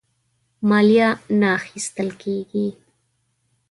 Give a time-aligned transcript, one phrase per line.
[0.69, 2.67] مالیه نه اخیستله کیږي.